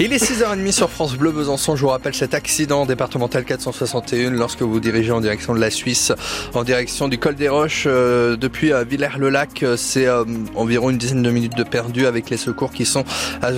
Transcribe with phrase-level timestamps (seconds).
[0.00, 1.74] Il est 6h30 sur France Bleu Besançon.
[1.74, 6.12] Je vous rappelle cet accident départemental 461 lorsque vous dirigez en direction de la Suisse,
[6.54, 9.64] en direction du col des Roches euh, depuis euh, Villers-le-Lac.
[9.76, 10.22] C'est euh,
[10.54, 13.02] environ une dizaine de minutes de perdu avec les secours qui sont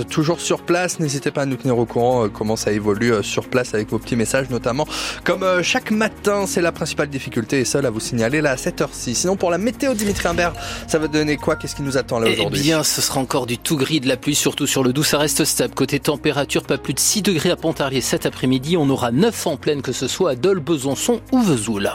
[0.09, 0.99] toujours sur place.
[0.99, 4.17] N'hésitez pas à nous tenir au courant comment ça évolue sur place avec vos petits
[4.17, 4.87] messages notamment.
[5.25, 9.13] Comme chaque matin, c'est la principale difficulté et seule à vous signaler là à 7h6.
[9.13, 10.55] Sinon pour la météo Dimitri Imbert,
[10.89, 11.57] ça va donner quoi?
[11.57, 12.61] Qu'est-ce qui nous attend là aujourd'hui?
[12.61, 15.05] Eh bien, ce sera encore du tout gris, de la pluie, surtout sur le doux.
[15.05, 15.75] Ça reste stable.
[15.75, 18.77] Côté température, température pas plus de 6 degrés à Pontarlier cet après-midi.
[18.77, 21.91] On aura 9 en pleine, que ce soit à Dole, Besançon ou Vesoul.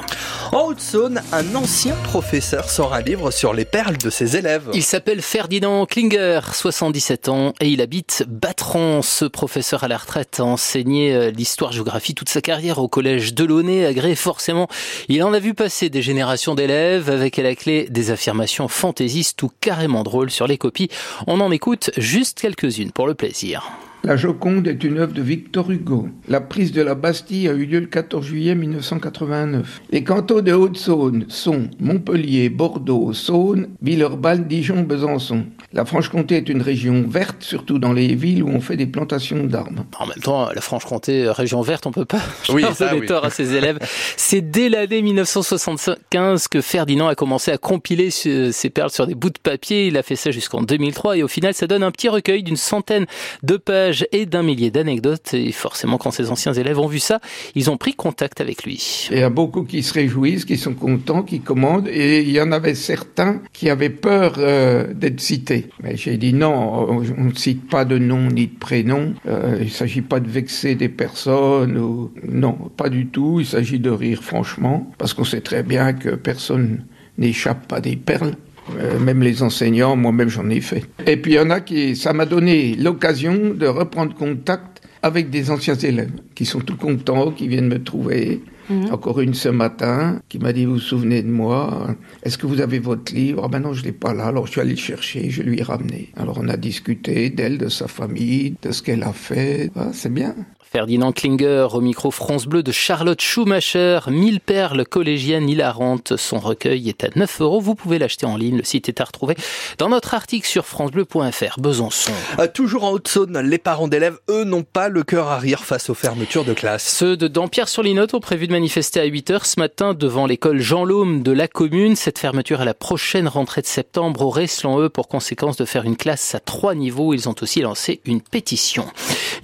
[0.52, 4.70] En Haute-Saône, un ancien professeur sort un livre sur les perles de ses élèves.
[4.74, 9.02] Il s'appelle Ferdinand Klinger, 77 ans, et il habite Batran.
[9.02, 13.86] Ce professeur à la retraite a enseigné euh, l'histoire-géographie toute sa carrière au collège Delaunay,
[13.86, 14.68] agré forcément.
[15.08, 19.42] Il en a vu passer des générations d'élèves avec à la clé des affirmations fantaisistes
[19.44, 20.90] ou carrément drôles sur les copies.
[21.26, 23.72] On en écoute juste quelques-unes pour le plaisir.
[24.04, 26.10] La Joconde est une œuvre de Victor Hugo.
[26.28, 29.82] La prise de la Bastille a eu lieu le 14 juillet 1989.
[29.90, 35.46] Les cantons de Haute-Saône sont Montpellier, Bordeaux, Saône, Villeurbanne, Dijon, Besançon.
[35.76, 39.44] La Franche-Comté est une région verte, surtout dans les villes où on fait des plantations
[39.44, 39.84] d'arbres.
[40.00, 42.22] En même temps, la Franche-Comté, région verte, on peut pas
[42.54, 43.06] oui, ça, oui.
[43.06, 43.80] tort à ses élèves.
[44.16, 49.32] C'est dès l'année 1975 que Ferdinand a commencé à compiler ses perles sur des bouts
[49.32, 49.88] de papier.
[49.88, 52.56] Il a fait ça jusqu'en 2003 et au final, ça donne un petit recueil d'une
[52.56, 53.06] centaine
[53.44, 55.34] de pages et d'un millier d'anecdotes.
[55.34, 57.20] Et forcément, quand ces anciens élèves ont vu ça,
[57.54, 59.10] ils ont pris contact avec lui.
[59.12, 61.90] Il y a beaucoup qui se réjouissent, qui sont contents, qui commandent.
[61.90, 65.65] Et il y en avait certains qui avaient peur euh, d'être cités.
[65.94, 69.14] J'ai dit non, on ne cite pas de nom ni de prénom.
[69.28, 71.78] Euh, il ne s'agit pas de vexer des personnes.
[71.78, 72.12] Ou...
[72.28, 73.40] Non, pas du tout.
[73.40, 74.92] Il s'agit de rire franchement.
[74.98, 76.86] Parce qu'on sait très bien que personne
[77.18, 78.34] n'échappe à des perles.
[78.80, 80.84] Euh, même les enseignants, moi-même j'en ai fait.
[81.06, 85.30] Et puis il y en a qui, ça m'a donné l'occasion de reprendre contact avec
[85.30, 88.42] des anciens élèves qui sont tout contents, qui viennent me trouver.
[88.70, 88.94] Mhm.
[88.94, 92.62] Encore une ce matin, qui m'a dit, vous vous souvenez de moi Est-ce que vous
[92.62, 93.44] avez votre livre?
[93.46, 94.26] Ah ben non, je l'ai pas là.
[94.26, 96.12] Alors je suis allé le chercher, je lui ai ramené.
[96.16, 99.72] Alors on a discuté d'elle, de sa famille, de ce qu'elle a fait.
[99.76, 100.36] Ah, c'est bien.
[100.76, 104.00] Ferdinand Klinger au micro France Bleu de Charlotte Schumacher.
[104.10, 106.18] 1000 perles collégiennes hilarantes.
[106.18, 107.62] Son recueil est à 9 euros.
[107.62, 108.58] Vous pouvez l'acheter en ligne.
[108.58, 109.38] Le site est à retrouver
[109.78, 111.62] dans notre article sur FranceBleu.fr.
[111.62, 112.12] Besançon.
[112.40, 115.90] Euh, toujours en Haute-Saône, les parents d'élèves, eux, n'ont pas le cœur à rire face
[115.90, 116.86] aux fermetures de classe.
[116.86, 120.86] Ceux de Dampierre-sur-Linotte ont prévu de manifester à 8 heures ce matin devant l'école Jean
[120.86, 121.98] Laume de la commune.
[121.98, 125.84] Cette fermeture à la prochaine rentrée de septembre aurait, selon eux, pour conséquence de faire
[125.84, 127.14] une classe à trois niveaux.
[127.14, 128.86] Ils ont aussi lancé une pétition.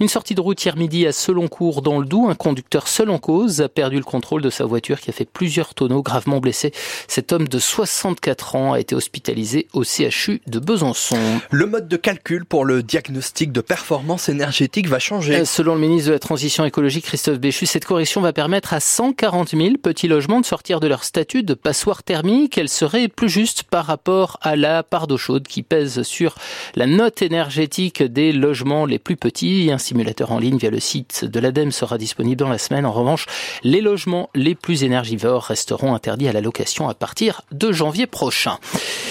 [0.00, 3.10] Une sortie de route hier midi à selon cours dans le Doubs, un conducteur seul
[3.10, 6.40] en cause a perdu le contrôle de sa voiture qui a fait plusieurs tonneaux gravement
[6.40, 6.72] blessés.
[7.06, 11.18] Cet homme de 64 ans a été hospitalisé au CHU de Besançon.
[11.50, 15.36] Le mode de calcul pour le diagnostic de performance énergétique va changer.
[15.36, 18.80] Euh, selon le ministre de la Transition écologique Christophe Béchu, cette correction va permettre à
[19.02, 22.56] 140 000 petits logements de sortir de leur statut de passoire thermique.
[22.56, 26.36] Elle serait plus juste par rapport à la part d'eau chaude qui pèse sur
[26.76, 29.70] la note énergétique des logements les plus petits.
[29.72, 32.86] Un simulateur en ligne via le site de l'ADEME sera disponible dans la semaine.
[32.86, 33.26] En revanche,
[33.64, 38.58] les logements les plus énergivores resteront interdits à la location à partir de janvier prochain.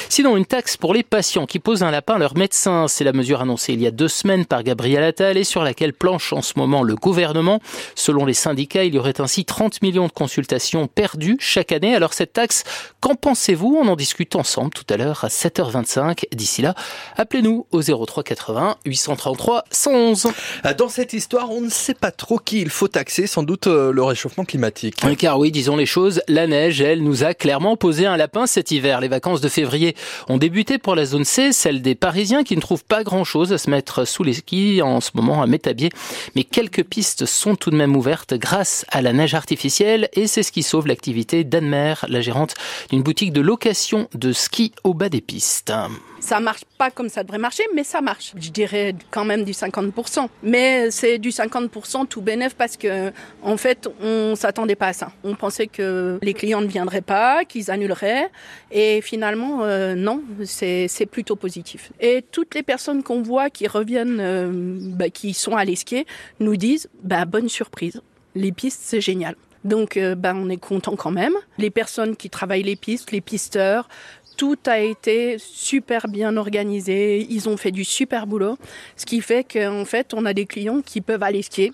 [0.08, 2.88] Sinon, une taxe pour les patients qui posent un lapin à leur médecin.
[2.88, 5.92] C'est la mesure annoncée il y a deux semaines par Gabriel Attal et sur laquelle
[5.92, 7.60] planche en ce moment le gouvernement.
[7.96, 11.96] Selon les syndicats, il y aurait ainsi 30 millions de consultations perdues chaque année.
[11.96, 12.64] Alors cette taxe,
[13.00, 13.78] qu'en pensez-vous?
[13.82, 16.26] On en discute ensemble tout à l'heure à 7h25.
[16.34, 16.76] D'ici là,
[17.18, 20.28] appelez-nous au 03 80 833 111.
[20.78, 23.92] Dans cette histoire, on ne sait pas trop qui il faut taxer, sans doute euh,
[23.92, 24.98] le réchauffement climatique.
[25.18, 28.72] car oui, disons les choses, la neige, elle, nous a clairement posé un lapin cet
[28.72, 29.02] hiver.
[29.02, 29.96] Les vacances de février
[30.30, 33.58] ont débuté pour la zone C, celle des Parisiens qui ne trouvent pas grand-chose à
[33.58, 35.90] se mettre sous les skis en ce moment à Métabier.
[36.36, 40.44] Mais quelques pistes sont tout de même ouvertes grâce à la neige artificielle et c'est
[40.44, 42.56] ce qui sauve l'activité d'Anne-Mer, la gérante
[42.90, 45.72] d'une boutique de location de ski au bas des pistes.
[46.20, 48.34] Ça marche pas comme ça devrait marcher, mais ça marche.
[48.38, 50.28] Je dirais quand même du 50%.
[50.44, 55.12] Mais c'est du 50% tout bénéf parce que, en fait, on s'attendait pas à ça.
[55.24, 58.30] On pensait que les clients ne viendraient pas, qu'ils annuleraient.
[58.72, 61.92] Et finalement, euh, non, c'est plutôt positif.
[62.00, 66.06] Et toutes les personnes qu'on voit qui reviennent, euh, bah, qui sont à l'esquier,
[66.40, 68.02] nous disent, bah, bonne surprise.
[68.36, 69.36] Les pistes, c'est génial.
[69.64, 71.34] Donc, euh, bah, on est content quand même.
[71.58, 73.88] Les personnes qui travaillent les pistes, les pisteurs,
[74.38, 77.26] tout a été super bien organisé.
[77.30, 78.58] Ils ont fait du super boulot.
[78.98, 81.74] Ce qui fait qu'en fait, on a des clients qui peuvent aller skier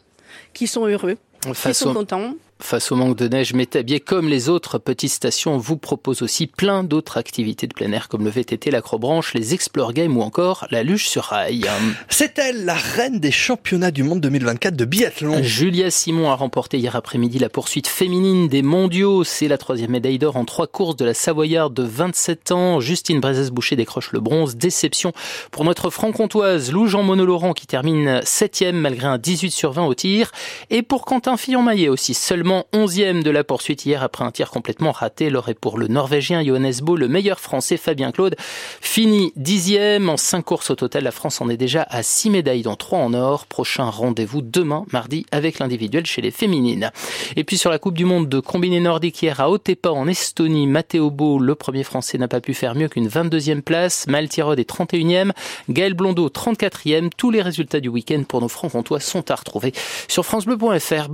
[0.54, 1.18] qui sont heureux,
[1.63, 2.34] qui sont contents.
[2.59, 6.83] Face au manque de neige, Métabier, comme les autres petites stations, vous propose aussi plein
[6.83, 10.81] d'autres activités de plein air comme le VTT, l'acrobranche, les Explore Games ou encore la
[10.81, 11.65] luge sur rail.
[12.09, 15.44] C'est elle, la reine des championnats du monde 2024 de biathlon.
[15.44, 19.24] Julia Simon a remporté hier après-midi la poursuite féminine des mondiaux.
[19.24, 22.80] C'est la troisième médaille d'or en trois courses de la Savoyarde de 27 ans.
[22.80, 24.56] Justine Brezès-Boucher décroche le bronze.
[24.56, 25.13] Déception
[25.51, 29.94] pour notre franc-comtoise Lou Jean Monolaurent qui termine septième malgré un 18 sur 20 au
[29.94, 30.31] tir.
[30.71, 34.92] Et pour Quentin Fillon-Maillet aussi, seulement 11e de la poursuite hier après un tir complètement
[34.92, 35.30] raté.
[35.30, 38.36] L'or est pour le Norvégien Johannes Bo, le meilleur Français Fabien Claude
[38.82, 41.04] finit dixième en cinq courses au total.
[41.04, 43.46] La France en est déjà à six médailles dont trois en or.
[43.46, 46.92] Prochain rendez-vous demain, mardi, avec l'individuel chez les féminines.
[47.36, 50.68] Et puis sur la Coupe du Monde de combiné nordique hier à Otepa en Estonie,
[50.68, 54.08] Matteo Bo, le premier Français, n'a pas pu faire mieux qu'une 22e place.
[54.08, 55.32] Mal Tirod est 31e.
[55.70, 57.10] Gaël Blondeau 34e.
[57.16, 59.74] Tous les résultats du week-end pour nos francs-comtois sont à retrouver
[60.08, 61.10] sur francebleu.fr.